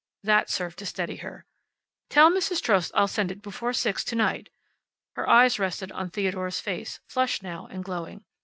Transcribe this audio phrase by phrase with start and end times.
[0.23, 1.45] That served to steady her.
[2.09, 2.59] "Tell Mrs.
[2.59, 4.49] Trost I'll send it before six to night."
[5.15, 8.25] Her eyes rested on Theodore's face, flushed now, and glowing.